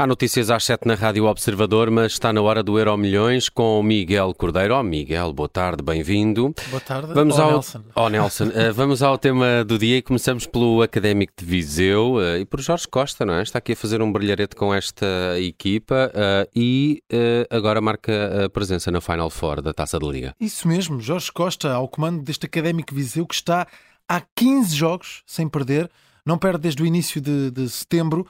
Há 0.00 0.06
notícias 0.06 0.48
às 0.48 0.64
7 0.64 0.88
na 0.88 0.94
Rádio 0.94 1.26
Observador, 1.26 1.90
mas 1.90 2.12
está 2.12 2.32
na 2.32 2.40
hora 2.40 2.62
do 2.62 2.78
Euro 2.78 2.96
Milhões 2.96 3.50
com 3.50 3.82
Miguel 3.82 4.32
Cordeiro. 4.32 4.74
Oh, 4.74 4.82
Miguel, 4.82 5.30
boa 5.34 5.46
tarde, 5.46 5.82
bem-vindo. 5.82 6.54
Boa 6.70 6.80
tarde. 6.80 7.12
Vamos 7.12 7.38
oh, 7.38 7.42
ao... 7.42 7.50
Nelson. 7.50 7.84
Oh, 7.94 8.08
Nelson. 8.08 8.44
uh, 8.46 8.72
vamos 8.72 9.02
ao 9.02 9.18
tema 9.18 9.62
do 9.62 9.78
dia 9.78 9.98
e 9.98 10.02
começamos 10.02 10.46
pelo 10.46 10.80
Académico 10.80 11.34
de 11.36 11.44
Viseu 11.44 12.14
uh, 12.14 12.38
e 12.38 12.46
por 12.46 12.62
Jorge 12.62 12.88
Costa, 12.88 13.26
não 13.26 13.34
é? 13.34 13.42
Está 13.42 13.58
aqui 13.58 13.72
a 13.72 13.76
fazer 13.76 14.00
um 14.00 14.10
brilharete 14.10 14.56
com 14.56 14.72
esta 14.72 15.38
equipa 15.38 16.10
uh, 16.14 16.50
e 16.56 17.02
agora 17.50 17.78
marca 17.82 18.46
a 18.46 18.48
presença 18.48 18.90
na 18.90 19.02
Final 19.02 19.28
Four 19.28 19.60
da 19.60 19.74
Taça 19.74 19.98
da 19.98 20.06
Liga. 20.06 20.34
Isso 20.40 20.66
mesmo, 20.66 20.98
Jorge 20.98 21.30
Costa 21.30 21.74
ao 21.74 21.86
comando 21.86 22.22
deste 22.22 22.46
Académico 22.46 22.94
de 22.94 23.02
Viseu 23.02 23.26
que 23.26 23.34
está 23.34 23.66
há 24.08 24.22
15 24.34 24.74
jogos 24.74 25.22
sem 25.26 25.46
perder 25.46 25.90
não 26.24 26.38
perde 26.38 26.60
desde 26.60 26.82
o 26.82 26.86
início 26.86 27.20
de, 27.20 27.50
de 27.50 27.68
setembro, 27.68 28.26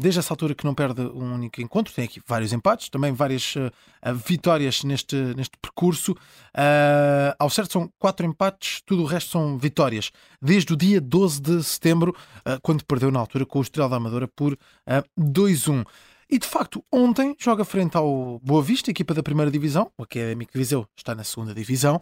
desde 0.00 0.20
essa 0.20 0.32
altura 0.32 0.54
que 0.54 0.64
não 0.64 0.74
perde 0.74 1.02
um 1.02 1.34
único 1.34 1.60
encontro, 1.60 1.92
tem 1.92 2.04
aqui 2.04 2.22
vários 2.26 2.52
empates, 2.52 2.88
também 2.88 3.12
várias 3.12 3.54
uh, 3.56 3.70
vitórias 4.14 4.82
neste, 4.82 5.16
neste 5.36 5.56
percurso. 5.60 6.12
Uh, 6.12 7.34
ao 7.38 7.50
certo 7.50 7.72
são 7.72 7.92
quatro 7.98 8.26
empates, 8.26 8.80
tudo 8.86 9.02
o 9.02 9.06
resto 9.06 9.30
são 9.30 9.58
vitórias. 9.58 10.10
Desde 10.40 10.72
o 10.72 10.76
dia 10.76 11.00
12 11.00 11.40
de 11.40 11.62
setembro, 11.62 12.14
uh, 12.46 12.60
quando 12.62 12.84
perdeu 12.84 13.10
na 13.10 13.20
altura 13.20 13.44
com 13.44 13.58
o 13.58 13.62
Estrela 13.62 13.88
da 13.88 13.96
Amadora 13.96 14.28
por 14.28 14.54
uh, 14.54 14.58
2-1. 15.20 15.84
E 16.30 16.38
de 16.38 16.46
facto, 16.46 16.84
ontem 16.92 17.34
joga 17.38 17.64
frente 17.64 17.96
ao 17.96 18.38
Boa 18.44 18.62
Vista, 18.62 18.90
equipa 18.90 19.14
da 19.14 19.22
primeira 19.22 19.50
divisão, 19.50 19.90
o 19.96 20.02
Académico 20.02 20.52
Viseu 20.54 20.86
está 20.94 21.14
na 21.14 21.24
segunda 21.24 21.54
divisão. 21.54 22.00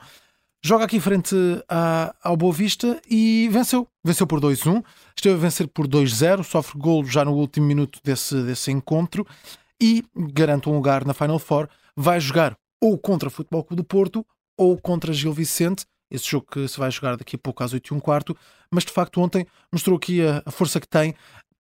Joga 0.67 0.85
aqui 0.85 0.99
frente 0.99 1.37
a, 1.69 2.13
ao 2.25 2.37
Boa 2.37 2.53
Vista 2.53 3.01
e 3.09 3.49
venceu. 3.53 3.87
Venceu 4.05 4.27
por 4.27 4.41
2-1. 4.41 4.83
Esteve 5.15 5.37
a 5.37 5.39
vencer 5.39 5.69
por 5.69 5.87
2-0. 5.87 6.43
Sofre 6.43 6.77
golo 6.77 7.07
já 7.07 7.25
no 7.25 7.35
último 7.35 7.69
minuto 7.69 8.01
desse, 8.03 8.43
desse 8.43 8.73
encontro 8.73 9.25
e 9.81 10.05
garante 10.17 10.69
um 10.69 10.75
lugar 10.75 11.05
na 11.05 11.15
Final 11.15 11.39
Four. 11.39 11.69
Vai 11.97 12.19
jogar 12.19 12.59
ou 12.83 12.99
contra 12.99 13.29
o 13.29 13.31
Futebol 13.31 13.63
Clube 13.63 13.81
do 13.81 13.87
Porto 13.87 14.27
ou 14.59 14.77
contra 14.77 15.13
Gil 15.13 15.33
Vicente. 15.33 15.87
Esse 16.11 16.29
jogo 16.29 16.49
que 16.51 16.67
se 16.67 16.81
vai 16.81 16.91
jogar 16.91 17.17
daqui 17.17 17.37
a 17.37 17.39
pouco 17.39 17.63
às 17.63 17.73
8 17.73 17.95
e 17.95 17.97
um 17.97 18.01
quarto. 18.01 18.37
Mas 18.69 18.85
de 18.85 18.91
facto, 18.91 19.21
ontem 19.21 19.47
mostrou 19.73 19.97
aqui 19.97 20.21
a 20.45 20.51
força 20.51 20.81
que 20.81 20.89
tem 20.89 21.15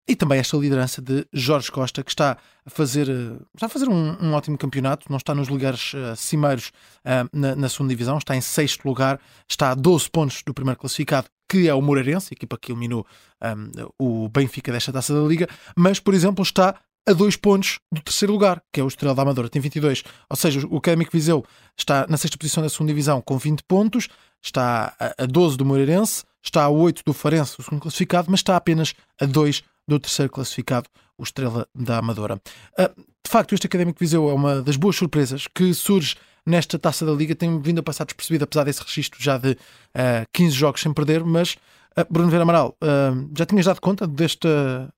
e 0.09 0.15
também 0.15 0.39
esta 0.39 0.57
liderança 0.57 1.03
de 1.03 1.27
Jorge 1.33 1.71
Costa, 1.71 2.03
que 2.03 2.11
está 2.11 2.37
a 2.65 2.71
fazer, 2.71 3.09
eh, 3.09 3.37
está 3.55 3.67
a 3.67 3.69
fazer 3.69 3.89
um, 3.89 4.17
um 4.21 4.35
ótimo 4.35 4.57
campeonato, 4.57 5.07
não 5.11 5.17
está 5.17 5.35
nos 5.35 5.49
lugares 5.49 5.95
uh, 5.95 6.15
cimeiros 6.15 6.69
uh, 7.05 7.29
na, 7.33 7.57
na, 7.57 7.69
segunda 7.69 7.91
divisão, 7.91 8.17
está 8.17 8.37
em 8.37 8.41
sexto 8.41 8.84
lugar, 8.87 9.21
está 9.49 9.71
a 9.71 9.75
12 9.75 10.09
pontos 10.11 10.43
do 10.45 10.55
primeiro 10.55 10.79
classificado, 10.79 11.29
que 11.49 11.69
é 11.69 11.75
o 11.75 11.83
Moreirense, 11.83 12.33
equipa 12.33 12.57
que 12.57 12.71
eliminou 12.71 13.05
um, 13.43 14.25
o 14.25 14.29
Benfica 14.29 14.71
desta 14.71 14.93
taça 14.93 15.12
da 15.12 15.27
Liga, 15.27 15.49
mas, 15.77 15.99
por 15.99 16.15
exemplo, 16.15 16.43
está 16.43 16.77
a 17.09 17.12
dois 17.12 17.37
pontos 17.37 17.79
do 17.93 18.01
terceiro 18.01 18.33
lugar, 18.33 18.61
que 18.73 18.81
é 18.81 18.84
o 18.84 18.89
Estrela 18.89 19.15
da 19.15 19.23
Amadora, 19.23 19.49
tem 19.49 19.62
22. 19.62 20.03
Ou 20.29 20.37
seja, 20.37 20.67
o 20.69 20.77
Académico 20.77 21.12
Viseu 21.12 21.45
está 21.79 22.05
na 22.09 22.17
sexta 22.17 22.37
posição 22.37 22.62
da 22.62 22.69
segunda 22.69 22.91
divisão 22.91 23.21
com 23.21 23.39
20 23.39 23.62
pontos, 23.62 24.09
está 24.43 24.97
a 25.17 25.25
12 25.25 25.57
do 25.57 25.65
Moreirense, 25.65 26.25
está 26.43 26.65
a 26.65 26.69
8 26.69 27.03
do 27.07 27.12
Farense, 27.12 27.57
o 27.61 27.62
segundo 27.62 27.83
classificado, 27.83 28.29
mas 28.29 28.41
está 28.41 28.57
apenas 28.57 28.93
a 29.21 29.25
2 29.25 29.62
do 29.87 29.98
terceiro 29.98 30.31
classificado, 30.31 30.89
o 31.17 31.23
Estrela 31.23 31.67
da 31.75 31.98
Amadora. 31.98 32.41
Ah, 32.79 32.91
de 32.97 33.31
facto, 33.31 33.55
este 33.55 33.67
Académico 33.67 33.98
Viseu 33.98 34.28
é 34.28 34.34
uma 34.34 34.62
das 34.62 34.77
boas 34.77 34.97
surpresas 34.97 35.47
que 35.53 35.73
surge 35.75 36.17
nesta 36.45 36.78
taça 36.78 37.05
da 37.05 37.12
Liga. 37.12 37.34
Tem 37.34 37.61
vindo 37.61 37.81
a 37.81 37.83
passar 37.83 38.05
despercebido, 38.05 38.45
apesar 38.45 38.65
desse 38.65 38.83
registro 38.83 39.23
já 39.23 39.39
de 39.39 39.51
uh, 39.51 39.56
ah, 39.95 40.27
15 40.33 40.55
jogos 40.55 40.81
sem 40.81 40.93
perder, 40.93 41.25
mas 41.25 41.56
uh, 41.98 42.06
Bruno 42.11 42.31
Vera 42.31 42.43
Amaral, 42.43 42.77
uh, 42.83 43.28
já 43.37 43.47
tinhas 43.47 43.67
dado 43.67 43.81
conta 43.81 44.06
deste, 44.06 44.48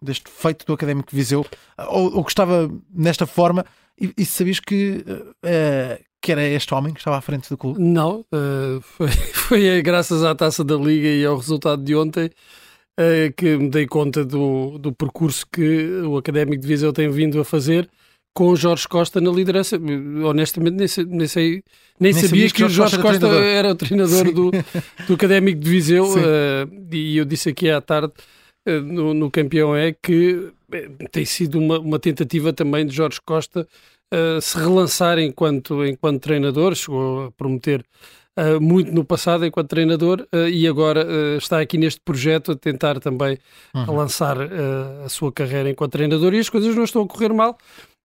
deste 0.01 0.31
feito 0.31 0.67
do 0.67 0.73
Académico 0.73 1.09
Viseu? 1.15 1.47
Ou, 1.89 2.17
ou 2.17 2.25
que 2.25 2.35
nesta 2.93 3.27
forma 3.27 3.65
e, 4.01 4.13
e 4.17 4.25
sabias 4.25 4.61
que, 4.61 5.05
que 6.23 6.31
era 6.31 6.47
este 6.47 6.73
homem 6.73 6.93
que 6.93 7.01
estava 7.01 7.17
à 7.17 7.21
frente 7.21 7.49
do 7.49 7.57
clube? 7.57 7.81
Não, 7.81 8.25
foi, 8.83 9.09
foi 9.11 9.83
graças 9.83 10.23
à 10.23 10.35
taça 10.35 10.63
da 10.63 10.77
Liga 10.77 11.09
e 11.09 11.25
ao 11.25 11.37
resultado 11.37 11.83
de 11.83 11.97
ontem 11.97 12.31
que 13.37 13.57
me 13.57 13.69
dei 13.69 13.87
conta 13.87 14.25
do, 14.25 14.77
do 14.79 14.93
percurso 14.93 15.47
que 15.53 16.01
o 16.03 16.17
Académico 16.17 16.61
de 16.61 16.67
Viseu 16.67 16.93
tem 16.93 17.09
vindo 17.09 17.41
a 17.41 17.45
fazer 17.45 17.89
com 18.39 18.51
o 18.51 18.57
Jorge 18.57 18.87
Costa 18.87 19.21
na 19.21 19.33
liderança. 19.33 19.77
Honestamente, 20.25 20.77
nem, 20.77 20.87
sei, 20.87 21.05
nem, 21.05 21.27
sei, 21.27 21.51
nem, 21.99 22.13
nem 22.13 22.13
sabia 22.13 22.49
que, 22.49 22.63
o 22.63 22.69
Jorge 22.69 22.97
Costa, 22.97 23.21
Costa 23.21 23.37
era, 23.45 23.73
o 23.73 23.75
treinador 23.75 24.33
do, 24.33 24.51
do 25.09 25.15
Académico 25.15 25.59
de 25.59 25.69
Viseu. 25.69 26.05
Uh, 26.05 26.95
e 26.95 27.17
eu 27.17 27.25
disse 27.25 27.49
aqui 27.49 27.69
à 27.69 27.81
tarde 27.81 28.13
uh, 28.69 28.81
no, 28.81 29.13
no 29.13 29.29
Campeão 29.29 29.75
é 29.75 29.93
que 29.93 30.53
tem 31.11 31.25
sido 31.25 31.59
uma, 31.59 31.81
uma 31.81 31.99
tentativa 31.99 32.53
também 32.53 32.87
de 32.87 32.95
Jorge 32.95 33.19
Costa 33.25 33.67
uh, 34.15 34.41
se 34.41 34.57
relançar 34.57 35.19
enquanto, 35.19 35.85
enquanto 35.85 36.23
treinador. 36.23 36.77
Chegou 36.77 37.25
a 37.25 37.33
prometer 37.33 37.85
uh, 38.39 38.61
muito 38.61 38.93
no 38.93 39.05
passado 39.05 39.45
enquanto 39.45 39.69
treinador 39.69 40.27
uh, 40.33 40.49
e 40.49 40.67
agora 40.67 41.05
uh, 41.05 41.37
está 41.37 41.61
aqui 41.61 41.77
neste 41.77 42.01
projeto 42.01 42.53
a 42.53 42.57
tentar 42.57 43.01
também 43.01 43.39
uhum. 43.75 43.97
lançar 43.97 44.37
a 45.05 45.09
sua 45.09 45.33
carreira 45.33 45.69
enquanto 45.71 45.93
treinador 45.93 46.33
e 46.35 46.39
as 46.39 46.49
coisas 46.49 46.75
não 46.75 46.85
estão 46.85 47.03
a 47.03 47.07
correr 47.07 47.33
mal. 47.33 47.59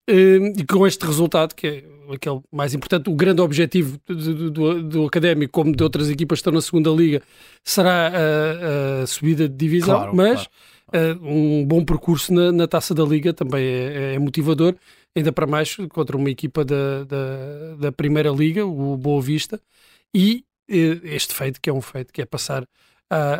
e 0.07 0.65
com 0.65 0.85
este 0.85 1.05
resultado, 1.05 1.53
que 1.53 1.67
é 1.67 1.83
aquele 2.13 2.41
mais 2.51 2.73
importante, 2.73 3.09
o 3.09 3.13
grande 3.13 3.41
objetivo 3.41 3.97
do, 4.05 4.51
do, 4.51 4.83
do 4.83 5.05
académico, 5.05 5.53
como 5.53 5.75
de 5.75 5.83
outras 5.83 6.09
equipas 6.09 6.39
que 6.39 6.41
estão 6.41 6.53
na 6.53 6.61
segunda 6.61 6.89
liga, 6.89 7.21
será 7.63 8.09
a, 8.09 9.03
a 9.03 9.07
subida 9.07 9.47
de 9.47 9.55
divisão, 9.55 9.99
claro, 9.99 10.15
mas 10.15 10.49
claro. 10.91 11.19
um 11.23 11.65
bom 11.65 11.85
percurso 11.85 12.33
na, 12.33 12.51
na, 12.51 12.67
taça 12.67 12.93
da 12.93 13.03
liga 13.03 13.33
também 13.33 13.63
é, 13.63 14.15
é 14.15 14.19
motivador 14.19 14.75
ainda 15.15 15.31
para 15.31 15.47
mais 15.47 15.75
contra 15.89 16.17
uma 16.17 16.29
equipa 16.29 16.65
da, 16.65 17.03
da, 17.03 17.75
da, 17.79 17.91
Primeira 17.91 18.29
Liga, 18.29 18.65
o 18.65 18.97
Boa 18.97 19.21
Vista, 19.21 19.61
e 20.13 20.43
eh, 20.69 20.99
este 21.03 21.33
feito, 21.33 21.59
que 21.61 21.69
é 21.69 21.73
um 21.73 21.81
feito, 21.81 22.13
que 22.13 22.21
é 22.21 22.25
passar 22.25 22.65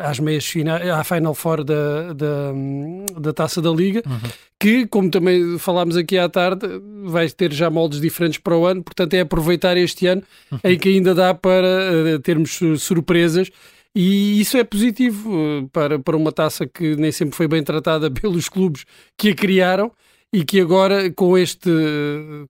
às 0.03 0.19
meias 0.19 0.45
finais, 0.45 0.87
à 0.87 1.03
Final 1.03 1.33
Four 1.33 1.63
da, 1.63 2.13
da, 2.13 2.53
da 3.19 3.33
Taça 3.33 3.61
da 3.61 3.71
Liga, 3.71 4.03
uhum. 4.05 4.29
que, 4.59 4.85
como 4.85 5.09
também 5.09 5.57
falámos 5.57 5.97
aqui 5.97 6.17
à 6.17 6.29
tarde, 6.29 6.67
vai 7.05 7.27
ter 7.29 7.51
já 7.51 7.69
moldes 7.69 7.99
diferentes 7.99 8.39
para 8.39 8.55
o 8.55 8.65
ano, 8.65 8.83
portanto 8.83 9.13
é 9.15 9.21
aproveitar 9.21 9.75
este 9.75 10.05
ano 10.05 10.21
uhum. 10.51 10.59
em 10.63 10.77
que 10.77 10.89
ainda 10.89 11.15
dá 11.15 11.33
para 11.33 11.65
uh, 11.65 12.19
termos 12.19 12.59
surpresas 12.77 13.49
e 13.95 14.39
isso 14.41 14.57
é 14.57 14.63
positivo 14.63 15.69
para, 15.71 15.99
para 15.99 16.17
uma 16.17 16.31
taça 16.31 16.67
que 16.67 16.95
nem 16.95 17.11
sempre 17.11 17.35
foi 17.35 17.47
bem 17.47 17.63
tratada 17.63 18.09
pelos 18.11 18.49
clubes 18.49 18.85
que 19.17 19.29
a 19.29 19.35
criaram 19.35 19.91
e 20.33 20.43
que 20.43 20.59
agora, 20.59 21.11
com 21.11 21.37
este, 21.37 21.69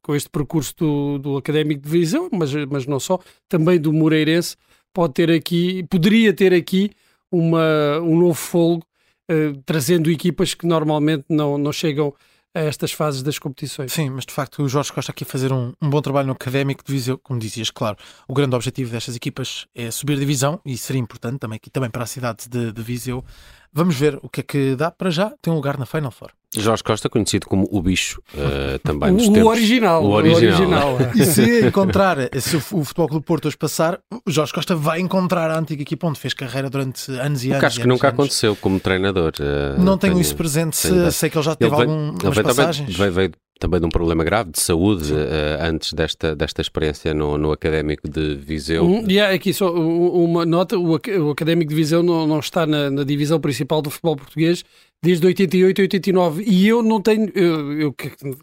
com 0.02 0.16
este 0.16 0.30
percurso 0.30 0.74
do, 0.78 1.20
do 1.20 1.38
Académico 1.38 1.82
de 1.82 1.90
Visão, 1.90 2.30
mas, 2.32 2.54
mas 2.70 2.86
não 2.86 2.98
só, 2.98 3.20
também 3.50 3.78
do 3.78 3.92
Moreirense, 3.92 4.56
pode 4.94 5.14
ter 5.14 5.30
aqui, 5.30 5.84
poderia 5.90 6.34
ter 6.34 6.54
aqui 6.54 6.92
uma, 7.30 8.00
um 8.00 8.18
novo 8.18 8.36
fogo, 8.36 8.86
uh, 9.30 9.62
trazendo 9.66 10.10
equipas 10.10 10.54
que 10.54 10.66
normalmente 10.66 11.26
não, 11.28 11.58
não 11.58 11.74
chegam 11.74 12.14
a 12.56 12.62
estas 12.62 12.94
fases 12.94 13.22
das 13.22 13.38
competições. 13.38 13.92
Sim, 13.92 14.12
mas 14.12 14.26
de 14.26 14.32
facto 14.32 14.64
o 14.64 14.70
Jorge 14.70 14.94
Costa 14.94 15.12
aqui 15.12 15.26
a 15.26 15.28
fazer 15.28 15.52
um, 15.52 15.74
um 15.82 15.90
bom 15.90 16.02
trabalho 16.02 16.28
no 16.28 16.34
académico 16.34 16.86
de 16.86 16.92
Viseu, 16.94 17.18
como 17.18 17.38
dizias, 17.38 17.70
claro, 17.70 17.98
o 18.30 18.34
grande 18.34 18.56
objetivo 18.56 18.92
destas 18.92 19.18
equipas 19.18 19.68
é 19.76 19.92
subir 19.92 20.18
divisão 20.18 20.62
e 20.66 20.78
seria 20.78 21.02
importante 21.02 21.40
também 21.40 21.58
aqui 21.58 21.70
também 21.70 21.90
para 21.90 22.04
a 22.04 22.08
cidade 22.08 22.48
de, 22.48 22.72
de 22.72 22.82
Viseu. 22.82 23.26
Vamos 23.74 23.96
ver 23.96 24.20
o 24.22 24.30
que 24.30 24.40
é 24.40 24.44
que 24.44 24.76
dá 24.76 24.90
para 24.90 25.10
já, 25.10 25.34
tem 25.42 25.52
um 25.52 25.56
lugar 25.58 25.78
na 25.78 25.86
Final 25.86 26.12
Four. 26.12 26.32
Jorge 26.62 26.84
Costa, 26.84 27.10
conhecido 27.10 27.48
como 27.48 27.68
o 27.72 27.82
bicho, 27.82 28.22
uh, 28.34 28.80
também 28.80 29.12
nos 29.12 29.28
o, 29.28 29.34
tempos. 29.34 29.50
Original, 29.50 30.04
o 30.04 30.12
original. 30.12 30.92
O 30.92 30.96
original. 30.96 31.12
e 31.16 31.26
se 31.26 31.68
encontrar, 31.68 32.18
se 32.40 32.56
o 32.56 32.60
Futebol 32.60 33.08
Clube 33.08 33.26
Porto 33.26 33.48
hoje 33.48 33.58
passar, 33.58 34.00
o 34.26 34.32
Jorge 34.32 34.54
Costa 34.54 34.76
vai 34.76 35.00
encontrar 35.00 35.50
a 35.50 35.60
antiga 35.60 35.82
equipa 35.82 36.08
onde 36.08 36.20
fez 36.20 36.34
carreira 36.34 36.70
durante 36.70 37.12
anos 37.12 37.44
e 37.44 37.48
anos. 37.48 37.58
O 37.58 37.60
que 37.60 37.66
acho 37.66 37.80
que 37.82 37.88
nunca 37.88 38.08
aconteceu 38.08 38.56
como 38.56 38.80
treinador. 38.80 39.34
Uh, 39.40 39.82
não 39.82 39.98
tenho, 39.98 40.14
tenho 40.14 40.22
isso 40.22 40.36
presente, 40.36 40.82
tenho, 40.82 41.12
sei 41.12 41.30
que 41.30 41.38
ele 41.38 41.46
já 41.46 41.56
teve 41.56 41.76
ele 41.76 41.86
veio, 41.86 42.00
algumas 42.00 42.40
passagens. 42.40 42.96
Também, 42.96 43.12
veio, 43.12 43.14
veio 43.14 43.32
também 43.64 43.80
de 43.80 43.86
um 43.86 43.90
problema 43.90 44.24
grave 44.24 44.52
de 44.52 44.60
saúde 44.60 45.14
uh, 45.14 45.18
antes 45.62 45.94
desta, 45.94 46.36
desta 46.36 46.62
experiência 46.62 47.14
no, 47.14 47.38
no 47.38 47.52
Académico 47.52 48.10
de 48.10 48.36
Viseu. 48.36 48.86
Um, 48.86 49.10
e 49.10 49.20
há 49.20 49.30
aqui 49.30 49.54
só 49.54 49.74
uma 49.74 50.46
nota: 50.46 50.78
o, 50.78 50.92
o 50.92 51.32
Académico 51.32 51.70
de 51.70 51.76
Viseu 51.76 52.04
não, 52.04 52.28
não 52.28 52.40
está 52.40 52.66
na, 52.66 52.90
na, 52.90 53.04
divisão 53.04 53.40
principal 53.40 53.82
do 53.82 53.90
futebol 53.90 54.18
português 54.18 54.64
desde 55.04 55.28
88 55.28 55.82
a 55.82 55.84
89 55.84 56.44
e 56.48 56.66
eu 56.66 56.82
não 56.82 57.02
tenho, 57.02 57.30
eu, 57.36 57.74
eu 57.74 57.96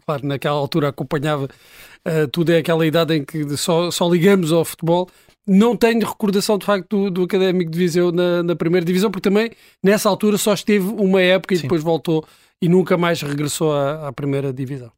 claro, 0.05 0.27
naquela 0.27 0.55
altura 0.55 0.89
acompanhava 0.89 1.45
uh, 1.45 2.27
tudo, 2.31 2.51
é 2.51 2.59
aquela 2.59 2.85
idade 2.85 3.15
em 3.15 3.25
que 3.25 3.57
só, 3.57 3.89
só 3.89 4.07
ligamos 4.07 4.51
ao 4.51 4.63
futebol. 4.63 5.09
Não 5.47 5.75
tenho 5.75 6.07
recordação 6.07 6.59
de 6.59 6.65
facto 6.67 6.87
do, 6.87 7.09
do 7.09 7.23
Académico 7.23 7.71
de 7.71 7.79
Viseu 7.79 8.11
na, 8.11 8.43
na 8.43 8.55
primeira 8.55 8.85
divisão, 8.85 9.09
porque 9.09 9.27
também 9.27 9.49
nessa 9.81 10.07
altura 10.07 10.37
só 10.37 10.53
esteve 10.53 10.85
uma 10.85 11.19
época 11.19 11.55
e 11.55 11.57
Sim. 11.57 11.63
depois 11.63 11.81
voltou 11.81 12.23
e 12.61 12.69
nunca 12.69 12.95
mais 12.95 13.23
regressou 13.23 13.73
à, 13.73 14.07
à 14.07 14.13
primeira 14.13 14.53
divisão. 14.53 14.91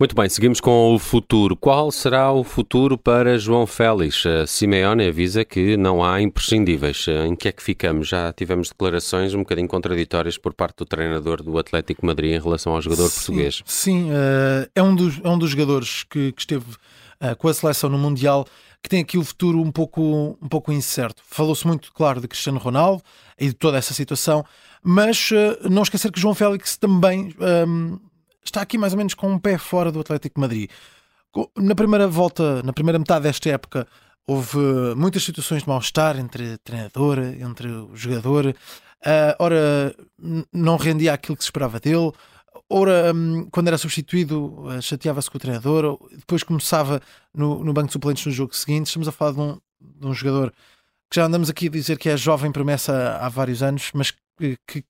Muito 0.00 0.14
bem, 0.14 0.30
seguimos 0.30 0.62
com 0.62 0.94
o 0.94 0.98
futuro. 0.98 1.54
Qual 1.54 1.92
será 1.92 2.32
o 2.32 2.42
futuro 2.42 2.96
para 2.96 3.36
João 3.36 3.66
Félix? 3.66 4.24
A 4.24 4.46
Simeone 4.46 5.06
avisa 5.06 5.44
que 5.44 5.76
não 5.76 6.02
há 6.02 6.22
imprescindíveis. 6.22 7.04
Em 7.06 7.36
que 7.36 7.48
é 7.48 7.52
que 7.52 7.62
ficamos? 7.62 8.08
Já 8.08 8.32
tivemos 8.32 8.70
declarações 8.70 9.34
um 9.34 9.40
bocadinho 9.40 9.68
contraditórias 9.68 10.38
por 10.38 10.54
parte 10.54 10.78
do 10.78 10.86
treinador 10.86 11.42
do 11.42 11.58
Atlético 11.58 12.06
Madrid 12.06 12.34
em 12.34 12.40
relação 12.40 12.72
ao 12.72 12.80
jogador 12.80 13.10
sim, 13.10 13.14
português. 13.14 13.62
Sim, 13.66 14.10
uh, 14.10 14.70
é, 14.74 14.82
um 14.82 14.94
dos, 14.94 15.20
é 15.22 15.28
um 15.28 15.36
dos 15.36 15.50
jogadores 15.50 16.02
que, 16.04 16.32
que 16.32 16.40
esteve 16.40 16.64
uh, 16.64 17.36
com 17.36 17.48
a 17.48 17.52
seleção 17.52 17.90
no 17.90 17.98
Mundial 17.98 18.46
que 18.82 18.88
tem 18.88 19.02
aqui 19.02 19.18
o 19.18 19.22
futuro 19.22 19.60
um 19.60 19.70
pouco, 19.70 20.38
um 20.40 20.48
pouco 20.48 20.72
incerto. 20.72 21.22
Falou-se 21.26 21.66
muito, 21.66 21.92
claro, 21.92 22.22
de 22.22 22.26
Cristiano 22.26 22.58
Ronaldo 22.58 23.02
e 23.38 23.48
de 23.48 23.52
toda 23.52 23.76
essa 23.76 23.92
situação, 23.92 24.46
mas 24.82 25.30
uh, 25.30 25.68
não 25.68 25.82
esquecer 25.82 26.10
que 26.10 26.18
João 26.18 26.34
Félix 26.34 26.78
também 26.78 27.34
um, 27.68 27.98
está 28.44 28.62
aqui 28.62 28.78
mais 28.78 28.92
ou 28.92 28.98
menos 28.98 29.14
com 29.14 29.30
um 29.30 29.38
pé 29.38 29.58
fora 29.58 29.92
do 29.92 30.00
Atlético 30.00 30.40
Madrid. 30.40 30.70
Na 31.56 31.74
primeira 31.74 32.08
volta, 32.08 32.62
na 32.62 32.72
primeira 32.72 32.98
metade 32.98 33.22
desta 33.22 33.48
época, 33.50 33.86
houve 34.26 34.58
muitas 34.96 35.22
situações 35.22 35.62
de 35.62 35.68
mal-estar 35.68 36.18
entre 36.18 36.58
treinador, 36.58 37.18
entre 37.18 37.68
o 37.68 37.94
jogador. 37.94 38.46
Uh, 38.46 39.34
ora, 39.38 39.94
não 40.52 40.76
rendia 40.76 41.12
aquilo 41.12 41.36
que 41.36 41.42
se 41.42 41.48
esperava 41.48 41.80
dele. 41.80 42.12
Ora, 42.68 43.12
um, 43.14 43.48
quando 43.50 43.68
era 43.68 43.78
substituído, 43.78 44.66
uh, 44.66 44.82
chateava-se 44.82 45.30
com 45.30 45.36
o 45.36 45.40
treinador. 45.40 45.98
Depois 46.16 46.42
começava 46.42 47.00
no, 47.34 47.64
no 47.64 47.72
banco 47.72 47.88
de 47.88 47.92
suplentes 47.92 48.26
no 48.26 48.32
jogo 48.32 48.54
seguinte. 48.54 48.86
Estamos 48.86 49.08
a 49.08 49.12
falar 49.12 49.32
de 49.32 49.40
um, 49.40 49.60
de 49.80 50.06
um 50.06 50.14
jogador 50.14 50.52
que 51.10 51.16
já 51.16 51.24
andamos 51.24 51.50
aqui 51.50 51.66
a 51.66 51.70
dizer 51.70 51.98
que 51.98 52.08
é 52.08 52.16
jovem 52.16 52.52
promessa 52.52 53.16
há 53.20 53.28
vários 53.28 53.62
anos, 53.62 53.90
mas 53.92 54.12
que, 54.38 54.56
que 54.66 54.84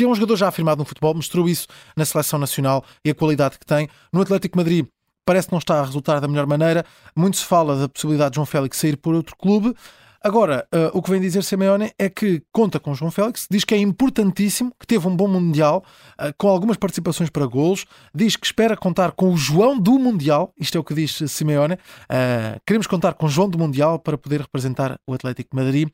que 0.00 0.04
é 0.04 0.08
um 0.08 0.14
jogador 0.14 0.36
já 0.36 0.48
afirmado 0.48 0.78
no 0.78 0.84
futebol, 0.86 1.12
mostrou 1.14 1.46
isso 1.46 1.66
na 1.94 2.06
seleção 2.06 2.38
nacional 2.38 2.82
e 3.04 3.10
a 3.10 3.14
qualidade 3.14 3.58
que 3.58 3.66
tem. 3.66 3.86
No 4.10 4.22
Atlético 4.22 4.56
Madrid 4.56 4.86
parece 5.26 5.48
que 5.48 5.52
não 5.52 5.58
está 5.58 5.78
a 5.78 5.84
resultar 5.84 6.20
da 6.20 6.26
melhor 6.26 6.46
maneira. 6.46 6.86
Muito 7.14 7.36
se 7.36 7.44
fala 7.44 7.76
da 7.76 7.86
possibilidade 7.86 8.30
de 8.30 8.36
João 8.36 8.46
Félix 8.46 8.78
sair 8.78 8.96
por 8.96 9.14
outro 9.14 9.36
clube. 9.36 9.74
Agora, 10.22 10.66
uh, 10.74 10.96
o 10.96 11.02
que 11.02 11.10
vem 11.10 11.20
dizer 11.20 11.44
Simeone 11.44 11.92
é 11.98 12.08
que 12.08 12.42
conta 12.50 12.80
com 12.80 12.94
João 12.94 13.10
Félix, 13.10 13.46
diz 13.50 13.64
que 13.64 13.74
é 13.74 13.78
importantíssimo, 13.78 14.72
que 14.78 14.86
teve 14.86 15.06
um 15.06 15.14
bom 15.14 15.28
Mundial, 15.28 15.84
uh, 16.18 16.32
com 16.38 16.48
algumas 16.48 16.78
participações 16.78 17.28
para 17.30 17.46
golos, 17.46 17.84
diz 18.14 18.36
que 18.36 18.46
espera 18.46 18.76
contar 18.76 19.12
com 19.12 19.32
o 19.32 19.36
João 19.36 19.78
do 19.78 19.98
Mundial, 19.98 20.52
isto 20.58 20.76
é 20.76 20.80
o 20.80 20.84
que 20.84 20.94
diz 20.94 21.22
Simeone, 21.26 21.74
uh, 21.74 22.60
queremos 22.66 22.86
contar 22.86 23.14
com 23.14 23.26
o 23.26 23.28
João 23.30 23.48
do 23.48 23.58
Mundial 23.58 23.98
para 23.98 24.18
poder 24.18 24.40
representar 24.42 24.98
o 25.06 25.14
Atlético 25.14 25.56
Madrid 25.56 25.88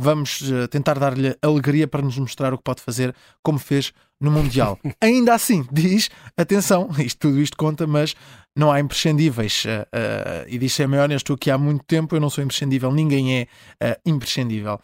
vamos 0.00 0.40
uh, 0.40 0.66
tentar 0.68 0.98
dar-lhe 0.98 1.36
alegria 1.42 1.86
para 1.86 2.02
nos 2.02 2.16
mostrar 2.18 2.54
o 2.54 2.58
que 2.58 2.64
pode 2.64 2.80
fazer, 2.80 3.14
como 3.42 3.58
fez 3.58 3.92
no 4.20 4.30
Mundial. 4.30 4.78
Ainda 5.00 5.34
assim, 5.34 5.66
diz, 5.70 6.08
atenção, 6.36 6.88
isto, 6.98 7.18
tudo 7.18 7.40
isto 7.40 7.56
conta, 7.56 7.86
mas 7.86 8.14
não 8.56 8.72
há 8.72 8.80
imprescindíveis. 8.80 9.64
Uh, 9.64 9.68
uh, 9.68 10.48
e 10.48 10.58
diz 10.58 10.72
Simeone, 10.72 11.14
estou 11.14 11.34
aqui 11.34 11.50
há 11.50 11.58
muito 11.58 11.84
tempo, 11.84 12.16
eu 12.16 12.20
não 12.20 12.30
sou 12.30 12.42
imprescindível, 12.42 12.90
ninguém 12.90 13.40
é 13.40 13.46
imprescindível. 14.06 14.80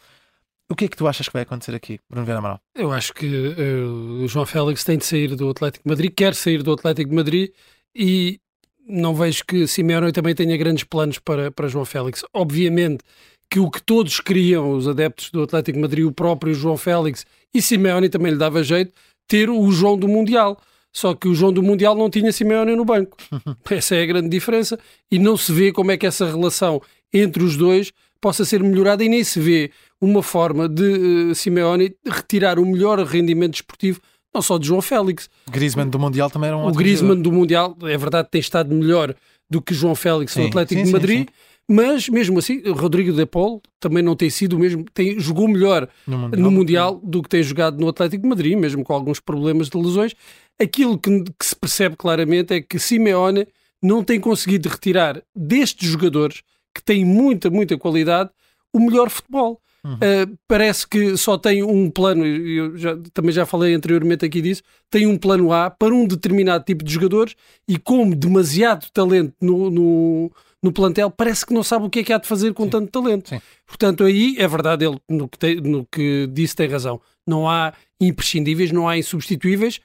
O 0.69 0.75
que 0.75 0.85
é 0.85 0.89
que 0.89 0.97
tu 0.97 1.07
achas 1.07 1.29
que 1.29 1.33
vai 1.33 1.43
acontecer 1.43 1.75
aqui, 1.75 2.01
Bruno 2.11 2.27
Vieira 2.27 2.41
Amaral? 2.41 2.61
Eu 2.75 2.93
acho 2.93 3.15
que 3.15 3.27
o 3.27 4.27
João 4.27 4.45
Félix 4.45 4.83
tem 4.83 4.99
de 4.99 5.07
sair 5.07 5.37
do 5.37 5.49
Atlético 5.49 5.85
de 5.85 5.89
Madrid, 5.89 6.13
quer 6.13 6.35
sair 6.35 6.61
do 6.61 6.73
Atlético 6.73 7.09
de 7.09 7.15
Madrid 7.15 7.51
e 7.95 8.41
não 8.89 9.15
vejo 9.15 9.45
que 9.45 9.67
Simeone 9.69 10.11
também 10.11 10.35
tenha 10.35 10.57
grandes 10.57 10.83
planos 10.83 11.21
para, 11.21 11.53
para 11.53 11.69
João 11.69 11.85
Félix. 11.85 12.25
Obviamente 12.35 13.05
que 13.51 13.61
o 13.61 13.71
que 13.71 13.83
todos 13.83 14.21
queriam, 14.21 14.73
os 14.73 14.89
adeptos 14.89 15.31
do 15.31 15.43
Atlético 15.43 15.79
Madrid, 15.79 16.05
o 16.05 16.13
próprio 16.13 16.55
João 16.55 16.77
Félix 16.77 17.25
e 17.55 17.63
Simeone 17.63 18.09
também 18.09 18.33
lhe 18.33 18.39
dava 18.39 18.63
jeito, 18.63 18.93
ter 19.29 19.49
o 19.49 19.71
João 19.71 19.97
do 19.97 20.09
Mundial. 20.09 20.59
Só 20.93 21.15
que 21.15 21.29
o 21.29 21.35
João 21.35 21.53
do 21.53 21.63
Mundial 21.63 21.95
não 21.95 22.09
tinha 22.09 22.33
Simeone 22.33 22.75
no 22.75 22.85
banco. 22.85 23.17
Essa 23.71 23.97
é 23.97 24.03
a 24.03 24.07
grande 24.07 24.31
diferença. 24.31 24.79
E 25.11 25.19
não 25.19 25.37
se 25.37 25.53
vê 25.53 25.71
como 25.71 25.91
é 25.91 25.97
que 25.97 26.07
essa 26.07 26.27
relação 26.27 26.81
entre 27.13 27.43
os 27.43 27.55
dois 27.57 27.93
possa 28.21 28.45
ser 28.45 28.63
melhorada 28.63 29.05
e 29.05 29.09
nem 29.09 29.23
se 29.23 29.39
vê 29.39 29.71
uma 30.01 30.23
forma 30.23 30.69
de 30.69 30.83
uh, 30.83 31.35
Simeone 31.35 31.95
retirar 32.07 32.59
o 32.59 32.65
melhor 32.65 32.99
rendimento 33.01 33.53
desportivo, 33.53 34.01
não 34.35 34.43
só 34.43 34.59
de 34.59 34.67
João 34.67 34.83
Félix. 34.83 35.29
Griezmann 35.51 35.89
do 35.89 35.99
Mundial 35.99 36.31
também 36.31 36.49
era 36.49 36.57
um 36.57 36.67
O 36.67 36.73
Griezmann 36.73 37.21
do 37.21 37.31
Mundial, 37.31 37.77
é 37.83 37.97
verdade, 37.97 38.29
tem 38.31 38.41
estado 38.41 38.75
melhor 38.75 39.15
do 39.49 39.63
que 39.63 39.75
João 39.75 39.95
Félix 39.95 40.33
sim, 40.33 40.43
no 40.43 40.47
Atlético 40.49 40.81
sim, 40.81 40.87
de 40.87 40.93
Madrid. 40.93 41.19
Sim, 41.21 41.35
mas, 41.69 42.09
mesmo 42.09 42.39
assim, 42.39 42.63
Rodrigo 42.71 43.13
De 43.13 43.27
Paul 43.27 43.61
também 43.81 44.03
não 44.03 44.15
tem 44.15 44.31
sido 44.31 44.55
o 44.55 44.59
mesmo, 44.59 44.85
tem, 44.95 45.19
jogou 45.19 45.49
melhor 45.49 45.89
no 46.07 46.19
Mundial, 46.19 46.41
no 46.41 46.51
mundial 46.51 47.01
do 47.03 47.23
que 47.23 47.29
tem 47.29 47.43
jogado 47.43 47.81
no 47.81 47.89
Atlético 47.89 48.23
de 48.23 48.29
Madrid, 48.29 48.57
mesmo 48.57 48.85
com 48.85 48.93
alguns 48.93 49.19
problemas 49.19 49.69
de 49.69 49.77
lesões. 49.77 50.15
Aquilo 50.61 50.97
que, 50.97 51.25
que 51.39 51.45
se 51.45 51.57
percebe 51.57 51.97
claramente 51.97 52.55
é 52.55 52.63
que 52.63 52.79
Simeone 52.79 53.49
não 53.83 54.05
tem 54.05 54.21
conseguido 54.21 54.69
retirar 54.69 55.21
destes 55.35 55.89
jogadores, 55.89 56.43
que 56.75 56.83
têm 56.83 57.05
muita, 57.05 57.51
muita 57.51 57.77
qualidade, 57.77 58.31
o 58.73 58.79
melhor 58.79 59.11
futebol. 59.11 59.61
Uhum. 59.85 59.95
Uh, 59.95 60.39
parece 60.49 60.87
que 60.87 61.17
só 61.17 61.39
tem 61.39 61.63
um 61.63 61.89
plano, 61.91 62.27
eu 62.27 62.77
já, 62.77 62.97
também 63.15 63.31
já 63.31 63.47
falei 63.47 63.73
anteriormente 63.73 64.25
aqui 64.25 64.43
disso, 64.43 64.63
tem 64.91 65.07
um 65.07 65.17
plano 65.17 65.53
A 65.53 65.71
para 65.71 65.95
um 65.95 66.07
determinado 66.07 66.65
tipo 66.65 66.85
de 66.85 66.93
jogadores 66.93 67.37
e 67.69 67.79
como 67.79 68.17
demasiado 68.17 68.91
talento 68.93 69.35
no, 69.41 69.71
no, 69.71 70.33
no 70.63 70.73
plantel, 70.73 71.11
parece 71.11 71.47
que 71.47 71.55
não 71.55 71.63
sabe 71.63 71.87
o 71.87 71.91
que 71.91 72.01
é 72.01 72.05
que 72.05 72.13
há 72.13 72.19
de 72.19 72.27
fazer 72.27 72.53
com 72.53 72.65
Sim. 72.65 72.71
tanto 72.71 72.91
talento. 72.91 73.29
Sim. 73.29 73.41
Portanto, 73.67 74.05
aí 74.05 74.35
é 74.39 74.49
verdade, 74.49 74.85
ele 74.85 74.99
no 75.09 75.29
que, 75.29 75.39
tem, 75.39 75.57
no 75.57 75.87
que 75.87 76.29
disse 76.33 76.57
tem 76.57 76.69
razão. 76.69 77.01
Não 77.27 77.49
há 77.49 77.73
imprescindíveis, 78.01 78.73
não 78.73 78.89
há 78.89 78.99
insubstituíveis. 78.99 79.81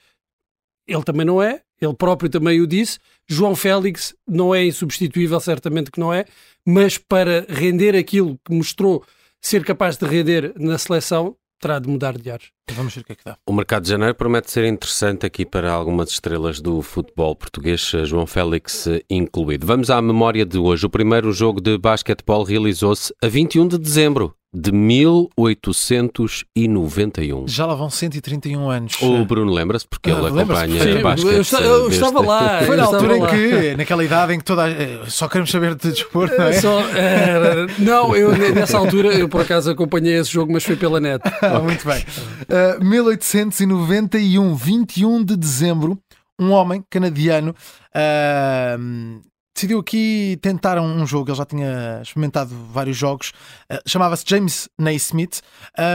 Ele 0.88 1.04
também 1.04 1.26
não 1.26 1.42
é, 1.42 1.62
ele 1.80 1.94
próprio 1.94 2.30
também 2.30 2.60
o 2.60 2.68
disse. 2.68 3.00
João 3.28 3.56
Félix 3.56 4.16
não 4.28 4.54
é 4.54 4.66
insubstituível, 4.66 5.40
certamente 5.40 5.92
que 5.92 6.00
não 6.00 6.14
é, 6.14 6.26
mas 6.66 6.98
para 6.98 7.46
render 7.48 7.96
aquilo 7.96 8.40
que 8.44 8.54
mostrou 8.54 9.04
ser 9.42 9.64
capaz 9.66 9.98
de 9.98 10.06
render 10.06 10.54
na 10.58 10.78
seleção, 10.78 11.36
terá 11.60 11.80
de 11.80 11.88
mudar 11.88 12.18
de 12.18 12.30
ares. 12.32 12.50
Vamos 12.72 12.96
ver 12.96 13.02
o 13.02 13.04
que 13.04 13.12
é 13.12 13.16
que 13.16 13.24
dá. 13.24 13.38
O 13.46 13.54
mercado 13.54 13.84
de 13.84 13.90
janeiro 13.90 14.16
promete 14.16 14.50
ser 14.50 14.66
interessante 14.66 15.26
aqui 15.26 15.46
para 15.46 15.72
algumas 15.72 16.10
estrelas 16.10 16.60
do 16.60 16.82
futebol 16.82 17.36
português, 17.36 17.82
João 18.06 18.26
Félix 18.26 18.88
incluído. 19.10 19.68
Vamos 19.68 19.90
à 19.90 20.02
memória 20.02 20.46
de 20.46 20.58
hoje. 20.58 20.86
O 20.86 20.90
primeiro 20.90 21.32
jogo 21.32 21.62
de 21.62 21.78
basquetebol 21.78 22.44
realizou-se 22.44 23.14
a 23.22 23.28
21 23.28 23.68
de 23.68 23.78
dezembro 23.78 24.36
de 24.54 24.70
1891. 24.74 27.48
Já 27.48 27.66
lá 27.66 27.74
vão 27.74 27.90
131 27.90 28.70
anos. 28.70 29.02
O 29.02 29.24
Bruno 29.24 29.50
lembra-se, 29.50 29.88
porque 29.88 30.12
ah, 30.12 30.16
ele 30.16 30.28
acompanha 30.28 30.84
Sim, 30.84 31.02
basquete. 31.02 31.54
Eu, 31.54 31.62
eu, 31.62 31.84
eu 31.84 31.90
estava 31.90 32.20
lá. 32.22 32.62
Foi 32.64 32.76
na 32.76 32.84
altura 32.84 33.18
em 33.18 33.26
que, 33.28 33.78
naquela 33.78 34.04
idade 34.04 34.34
em 34.34 34.40
que 34.40 34.44
toda 34.44 34.66
a... 34.66 35.10
só 35.10 35.30
queremos 35.30 35.50
saber 35.50 35.76
de 35.76 35.92
desporto, 35.92 36.36
não 36.38 36.44
é? 36.46 36.52
Só, 36.54 36.82
uh, 36.82 36.84
não, 37.80 38.14
eu 38.14 38.38
nessa 38.54 38.78
altura, 38.78 39.14
eu 39.14 39.30
por 39.30 39.40
acaso 39.42 39.72
acompanhei 39.72 40.20
esse 40.20 40.32
jogo, 40.32 40.52
mas 40.52 40.66
foi 40.66 40.76
pela 40.76 41.00
net. 41.00 41.22
Ah, 41.42 41.60
muito 41.60 41.88
bem. 41.88 42.04
Uh, 42.80 42.84
1891, 42.84 44.56
21 44.56 45.24
de 45.24 45.36
dezembro, 45.36 46.00
um 46.40 46.52
homem 46.52 46.84
canadiano 46.90 47.54
uh, 47.96 49.22
decidiu 49.54 49.80
aqui 49.80 50.38
tentar 50.42 50.80
um, 50.80 51.06
jogo. 51.06 51.30
Ele 51.30 51.38
já 51.38 51.46
tinha 51.46 52.00
experimentado 52.02 52.56
vários 52.72 52.98
jogos. 52.98 53.32
Uh, 53.72 53.78
Chamava-se 53.88 54.24
James 54.28 54.70
Naismith 54.78 55.42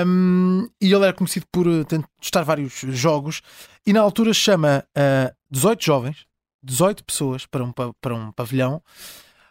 um, 0.06 0.68
e 0.80 0.92
ele 0.92 1.04
era 1.04 1.12
conhecido 1.12 1.46
por 1.50 1.66
uh, 1.66 1.84
testar 2.20 2.42
vários 2.42 2.72
jogos. 2.88 3.42
E 3.86 3.92
na 3.92 4.00
altura 4.00 4.32
chama 4.32 4.84
uh, 4.96 5.34
18 5.50 5.84
jovens, 5.84 6.26
18 6.62 7.04
pessoas 7.04 7.46
para 7.46 7.64
um, 7.64 7.72
para 7.72 8.14
um 8.14 8.32
pavilhão 8.32 8.82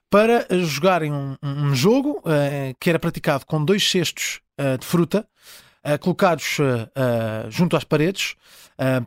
para 0.07 0.47
jogarem 0.63 1.12
um, 1.12 1.35
um 1.43 1.75
jogo 1.75 2.24
que 2.79 2.89
era 2.89 3.00
praticado 3.00 3.45
com 3.45 3.65
dois 3.65 3.83
cestos 3.89 4.39
de 4.79 4.85
fruta 4.85 5.27
colocados 6.00 6.57
junto 7.50 7.75
às 7.75 7.83
paredes, 7.83 8.35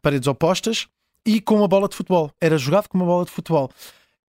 paredes 0.02 0.26
opostas, 0.28 0.86
e 1.24 1.40
com 1.40 1.56
uma 1.56 1.68
bola 1.68 1.88
de 1.88 1.96
futebol. 1.96 2.30
Era 2.40 2.58
jogado 2.58 2.88
com 2.88 2.98
uma 2.98 3.06
bola 3.06 3.24
de 3.24 3.30
futebol. 3.30 3.70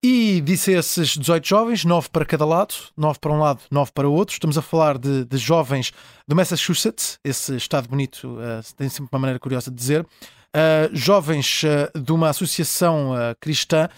E 0.00 0.40
disse 0.40 0.70
esses 0.70 1.16
18 1.16 1.48
jovens, 1.48 1.84
9 1.84 2.08
para 2.10 2.24
cada 2.24 2.44
lado, 2.44 2.72
9 2.96 3.18
para 3.18 3.32
um 3.32 3.40
lado, 3.40 3.62
9 3.68 3.90
para 3.92 4.08
o 4.08 4.12
outro. 4.12 4.32
Estamos 4.32 4.56
a 4.56 4.62
falar 4.62 4.96
de, 4.96 5.24
de 5.24 5.36
jovens 5.36 5.92
do 6.26 6.36
Massachusetts, 6.36 7.18
esse 7.24 7.56
estado 7.56 7.88
bonito 7.88 8.38
uh, 8.38 8.74
tem 8.76 8.88
sempre 8.88 9.08
uma 9.10 9.18
maneira 9.18 9.40
curiosa 9.40 9.72
de 9.72 9.76
dizer. 9.76 10.02
Uh, 10.02 10.88
jovens 10.92 11.62
uh, 11.64 11.98
de 11.98 12.12
uma 12.12 12.28
associação 12.28 13.12
cristã, 13.40 13.88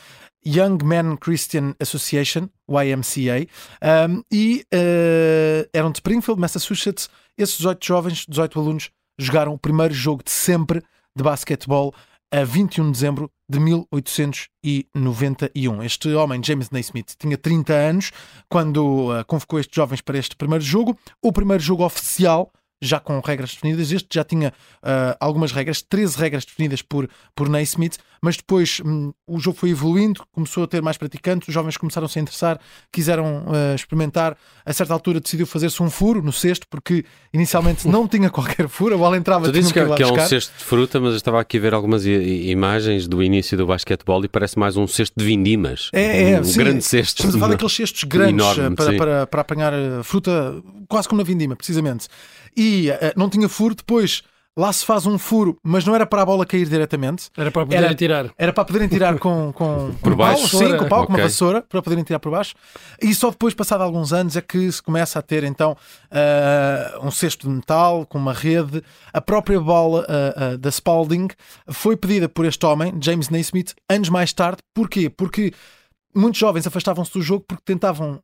Young 0.44 0.78
Men 0.82 1.18
Christian 1.18 1.74
Association, 1.78 2.48
YMCA, 2.66 3.46
um, 4.08 4.22
e 4.32 4.64
eram 5.70 5.90
de 5.90 5.98
Springfield, 5.98 6.40
Massachusetts. 6.40 7.10
Esses 7.36 7.58
18 7.58 7.86
jovens, 7.86 8.24
18 8.26 8.58
alunos, 8.58 8.90
jogaram 9.18 9.52
o 9.52 9.58
primeiro 9.58 9.92
jogo 9.92 10.24
de 10.24 10.30
sempre 10.30 10.82
de 11.14 11.22
basquetebol 11.22 11.94
a 12.32 12.44
21 12.44 12.86
de 12.86 12.92
dezembro 12.92 13.28
de 13.48 13.58
1891. 13.58 15.82
Este 15.82 16.14
homem, 16.14 16.40
James 16.44 16.70
Naismith, 16.70 17.16
tinha 17.18 17.36
30 17.36 17.72
anos 17.72 18.12
quando 18.48 19.10
uh, 19.10 19.24
convocou 19.26 19.58
estes 19.58 19.74
jovens 19.74 20.00
para 20.00 20.16
este 20.18 20.36
primeiro 20.36 20.64
jogo, 20.64 20.96
o 21.20 21.32
primeiro 21.32 21.60
jogo 21.62 21.84
oficial 21.84 22.52
já 22.80 22.98
com 22.98 23.20
regras 23.20 23.54
definidas. 23.54 23.92
Este 23.92 24.08
já 24.12 24.24
tinha 24.24 24.48
uh, 24.82 25.16
algumas 25.20 25.52
regras, 25.52 25.82
13 25.82 26.18
regras 26.18 26.44
definidas 26.44 26.82
por, 26.82 27.08
por 27.34 27.48
Naismith, 27.48 27.98
mas 28.22 28.36
depois 28.36 28.80
um, 28.84 29.12
o 29.26 29.38
jogo 29.38 29.56
foi 29.56 29.70
evoluindo, 29.70 30.22
começou 30.32 30.64
a 30.64 30.66
ter 30.66 30.82
mais 30.82 30.96
praticantes, 30.96 31.48
os 31.48 31.54
jovens 31.54 31.76
começaram 31.76 32.06
a 32.06 32.08
se 32.08 32.18
interessar, 32.18 32.58
quiseram 32.92 33.44
uh, 33.46 33.74
experimentar. 33.74 34.36
A 34.64 34.72
certa 34.72 34.92
altura 34.92 35.20
decidiu 35.20 35.46
fazer-se 35.46 35.82
um 35.82 35.90
furo 35.90 36.22
no 36.22 36.32
cesto, 36.32 36.66
porque 36.68 37.04
inicialmente 37.32 37.86
não 37.88 38.06
tinha 38.06 38.30
qualquer 38.30 38.68
furo, 38.68 38.94
a 38.94 38.98
bola 38.98 39.16
entrava 39.16 39.46
Tu 39.46 39.52
dizes 39.52 39.72
que, 39.72 39.94
que, 39.94 40.02
é 40.02 40.06
um 40.06 40.26
cesto 40.26 40.56
de 40.56 40.64
fruta, 40.64 41.00
mas 41.00 41.10
eu 41.10 41.16
estava 41.16 41.40
aqui 41.40 41.58
a 41.58 41.60
ver 41.60 41.74
algumas 41.74 42.04
imagens 42.06 43.06
do 43.06 43.22
início 43.22 43.56
do 43.56 43.66
basquetebol 43.66 44.24
e 44.24 44.28
parece 44.28 44.58
mais 44.58 44.76
um 44.76 44.86
cesto 44.86 45.14
de 45.16 45.24
vindimas. 45.24 45.90
É, 45.92 46.32
é, 46.32 46.40
um, 46.40 46.44
sim. 46.44 46.58
grande 46.58 46.82
cesto. 46.82 47.16
Estamos 47.16 47.36
a 47.36 47.38
falar 47.38 47.52
daqueles 47.52 47.72
cestos 47.72 48.04
grandes 48.04 48.34
enorme, 48.34 48.76
para, 48.76 48.96
para, 48.96 49.26
para, 49.26 49.40
apanhar 49.40 49.72
fruta, 50.02 50.62
quase 50.88 51.08
como 51.08 51.20
na 51.20 51.24
vindima, 51.24 51.56
precisamente. 51.56 52.06
E 52.56 52.90
uh, 52.90 52.94
não 53.16 53.28
tinha 53.28 53.48
furo, 53.48 53.74
depois 53.74 54.22
lá 54.60 54.72
se 54.72 54.84
faz 54.84 55.06
um 55.06 55.16
furo, 55.16 55.56
mas 55.62 55.84
não 55.84 55.94
era 55.94 56.04
para 56.04 56.22
a 56.22 56.26
bola 56.26 56.44
cair 56.44 56.68
diretamente. 56.68 57.30
Era 57.36 57.50
para 57.50 57.64
poderem 57.64 57.94
tirar. 57.94 58.30
Era 58.36 58.52
para 58.52 58.64
poderem 58.64 58.88
tirar 58.88 59.18
com, 59.18 59.52
com 59.52 59.92
por 60.02 60.14
baixo. 60.14 60.50
Pau, 60.50 60.60
sim, 60.60 60.76
com 60.76 60.88
pau, 60.88 61.02
okay. 61.02 61.06
com 61.06 61.12
uma 61.14 61.22
vassoura, 61.22 61.62
para 61.62 61.80
poderem 61.80 62.04
tirar 62.04 62.18
por 62.18 62.30
baixo. 62.30 62.54
E 63.00 63.14
só 63.14 63.30
depois, 63.30 63.54
passado 63.54 63.82
alguns 63.82 64.12
anos, 64.12 64.36
é 64.36 64.40
que 64.40 64.70
se 64.70 64.82
começa 64.82 65.18
a 65.18 65.22
ter 65.22 65.44
então 65.44 65.72
uh, 65.72 67.06
um 67.06 67.10
cesto 67.10 67.48
de 67.48 67.54
metal 67.54 68.04
com 68.06 68.18
uma 68.18 68.32
rede. 68.32 68.82
A 69.12 69.20
própria 69.20 69.60
bola 69.60 70.00
uh, 70.00 70.54
uh, 70.54 70.58
da 70.58 70.70
Spalding 70.70 71.28
foi 71.68 71.96
pedida 71.96 72.28
por 72.28 72.44
este 72.44 72.64
homem, 72.66 72.94
James 73.00 73.30
Naismith, 73.30 73.74
anos 73.88 74.08
mais 74.08 74.32
tarde. 74.32 74.58
Porquê? 74.74 75.08
Porque 75.08 75.52
muitos 76.14 76.38
jovens 76.38 76.66
afastavam-se 76.66 77.12
do 77.12 77.22
jogo 77.22 77.44
porque 77.46 77.62
tentavam 77.64 78.20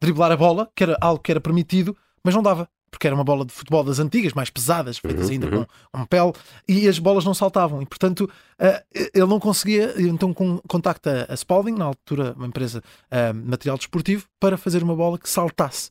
driblar 0.00 0.30
a 0.30 0.36
bola, 0.36 0.70
que 0.76 0.84
era 0.84 0.96
algo 1.00 1.20
que 1.20 1.32
era 1.32 1.40
permitido, 1.40 1.96
mas 2.24 2.34
não 2.34 2.42
dava 2.42 2.68
porque 2.90 3.06
era 3.06 3.14
uma 3.14 3.24
bola 3.24 3.44
de 3.44 3.52
futebol 3.52 3.84
das 3.84 3.98
antigas, 3.98 4.32
mais 4.32 4.50
pesadas, 4.50 4.98
feitas 4.98 5.26
uhum, 5.26 5.32
ainda 5.32 5.46
uhum. 5.46 5.64
com, 5.92 5.98
com 5.98 6.06
pele, 6.06 6.32
e 6.68 6.88
as 6.88 6.98
bolas 6.98 7.24
não 7.24 7.34
saltavam. 7.34 7.80
E, 7.80 7.86
portanto, 7.86 8.30
uh, 8.58 9.10
ele 9.14 9.26
não 9.26 9.38
conseguia, 9.38 9.94
então 9.98 10.34
com, 10.34 10.58
contacta 10.66 11.26
a 11.28 11.36
Spalding, 11.36 11.74
na 11.74 11.84
altura 11.84 12.34
uma 12.36 12.46
empresa 12.46 12.82
uh, 13.10 13.32
de 13.32 13.48
material 13.48 13.76
desportivo, 13.76 14.26
para 14.40 14.56
fazer 14.56 14.82
uma 14.82 14.96
bola 14.96 15.18
que 15.18 15.28
saltasse. 15.28 15.90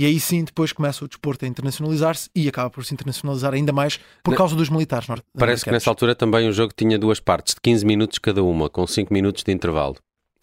E 0.00 0.06
aí 0.06 0.20
sim, 0.20 0.44
depois 0.44 0.72
começa 0.72 1.04
o 1.04 1.08
desporto 1.08 1.44
a 1.44 1.48
internacionalizar-se 1.48 2.30
e 2.32 2.48
acaba 2.48 2.70
por 2.70 2.84
se 2.84 2.94
internacionalizar 2.94 3.52
ainda 3.52 3.72
mais 3.72 3.98
por 4.22 4.36
causa 4.36 4.54
dos 4.54 4.68
militares 4.68 5.08
Parece 5.36 5.64
que 5.64 5.72
nessa 5.72 5.90
altura 5.90 6.14
também 6.14 6.48
o 6.48 6.52
jogo 6.52 6.72
tinha 6.76 6.96
duas 6.96 7.18
partes, 7.18 7.54
de 7.54 7.60
15 7.60 7.84
minutos 7.84 8.18
cada 8.20 8.40
uma, 8.44 8.70
com 8.70 8.86
5 8.86 9.12
minutos 9.12 9.42
de 9.42 9.50
intervalo. 9.50 9.96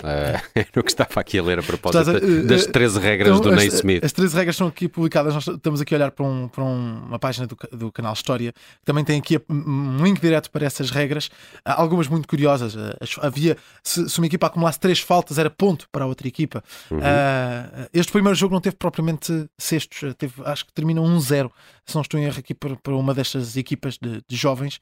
Uh, 0.03 0.41
era 0.53 0.67
o 0.75 0.83
que 0.83 0.91
estava 0.91 1.21
aqui 1.21 1.39
a 1.39 1.43
ler 1.43 1.59
a 1.59 1.63
propósito 1.63 2.11
uh, 2.11 2.47
das 2.47 2.65
13 2.65 2.99
regras 2.99 3.37
então, 3.37 3.51
do 3.51 3.55
Naismith. 3.55 4.03
As 4.03 4.11
13 4.11 4.35
regras 4.35 4.55
são 4.55 4.67
aqui 4.67 4.89
publicadas. 4.89 5.33
Nós 5.33 5.47
estamos 5.47 5.79
aqui 5.79 5.93
a 5.93 5.97
olhar 5.97 6.11
para, 6.11 6.25
um, 6.25 6.47
para 6.49 6.63
um, 6.63 7.05
uma 7.07 7.17
página 7.17 7.47
do, 7.47 7.57
do 7.71 7.91
canal 7.91 8.13
História 8.13 8.51
que 8.51 8.85
também 8.85 9.05
tem 9.05 9.19
aqui 9.19 9.39
um 9.49 10.03
link 10.03 10.19
direto 10.19 10.51
para 10.51 10.65
essas 10.65 10.89
regras. 10.89 11.29
Algumas 11.63 12.07
muito 12.07 12.27
curiosas. 12.27 12.75
Havia, 13.21 13.57
se, 13.83 14.09
se 14.09 14.17
uma 14.19 14.27
equipa 14.27 14.47
acumulasse 14.47 14.79
3 14.79 14.99
faltas, 14.99 15.37
era 15.37 15.49
ponto 15.49 15.87
para 15.91 16.03
a 16.03 16.07
outra 16.07 16.27
equipa. 16.27 16.63
Uhum. 16.91 16.99
Uh, 16.99 17.89
este 17.93 18.11
primeiro 18.11 18.35
jogo 18.35 18.53
não 18.53 18.61
teve 18.61 18.75
propriamente 18.75 19.47
cestos, 19.57 20.13
teve, 20.17 20.33
acho 20.43 20.65
que 20.65 20.73
termina 20.73 20.99
1-0. 21.01 21.49
Se 21.85 21.95
não 21.95 22.01
estou 22.01 22.19
em 22.19 22.25
erro 22.25 22.39
aqui 22.39 22.53
para, 22.53 22.75
para 22.75 22.95
uma 22.95 23.13
destas 23.13 23.55
equipas 23.55 23.97
de, 23.97 24.21
de 24.27 24.35
jovens. 24.35 24.81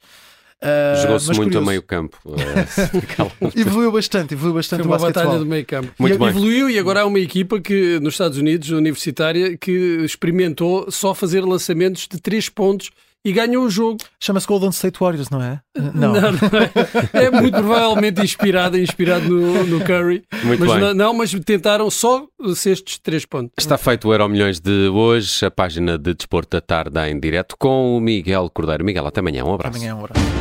Uh, 0.61 1.01
Jogou-se 1.01 1.27
muito 1.27 1.43
curioso. 1.43 1.57
a 1.57 1.69
meio 1.69 1.83
campo. 1.83 2.17
evoluiu 3.55 3.91
bastante, 3.91 4.33
evoluiu 4.33 4.55
bastante 4.55 4.83
Foi 4.83 4.91
uma 4.91 4.97
batalha 4.97 5.37
do 5.37 5.45
meio 5.45 5.65
campo. 5.65 5.91
Muito 5.99 6.15
e, 6.15 6.17
bem. 6.17 6.27
Evoluiu 6.29 6.69
e 6.69 6.79
agora 6.79 7.01
há 7.01 7.05
uma 7.05 7.19
equipa 7.19 7.59
que 7.59 7.99
nos 7.99 8.13
Estados 8.13 8.37
Unidos, 8.37 8.69
universitária, 8.69 9.57
que 9.57 9.71
experimentou 10.03 10.89
só 10.89 11.13
fazer 11.13 11.41
lançamentos 11.41 12.07
de 12.07 12.19
3 12.19 12.49
pontos 12.49 12.91
e 13.25 13.31
ganhou 13.31 13.63
o 13.63 13.69
jogo. 13.69 13.99
Chama-se 14.19 14.45
Golden 14.45 14.69
State 14.69 14.99
Warriors, 14.99 15.29
não 15.29 15.41
é? 15.41 15.61
Não. 15.75 16.13
não, 16.13 16.13
não 16.13 16.29
é. 17.13 17.25
é. 17.25 17.31
muito 17.31 17.57
provavelmente 17.57 18.21
inspirado, 18.21 18.77
inspirado 18.77 19.29
no, 19.29 19.63
no 19.65 19.79
Curry. 19.83 20.23
Muito 20.43 20.59
mas 20.59 20.71
bem. 20.71 20.79
Não, 20.81 20.93
não, 20.93 21.13
mas 21.13 21.31
tentaram 21.45 21.89
só 21.89 22.25
cestos 22.55 22.97
três 22.99 23.25
pontos. 23.25 23.51
Está 23.57 23.77
feito 23.77 24.07
o 24.09 24.13
Euro 24.13 24.27
Milhões 24.27 24.59
de 24.59 24.89
hoje, 24.89 25.45
a 25.45 25.51
página 25.51 25.97
de 25.97 26.13
Desporto 26.13 26.57
da 26.57 26.61
Tarde 26.61 26.99
em 27.09 27.19
direto 27.19 27.55
com 27.57 27.97
o 27.97 28.01
Miguel 28.01 28.49
Cordeiro. 28.49 28.83
Miguel, 28.83 29.07
até 29.07 29.21
amanhã. 29.21 29.45
Um 29.45 29.53
abraço. 29.53 29.77
Até 29.77 29.87
amanhã, 29.87 30.01
um 30.01 30.05
abraço. 30.05 30.32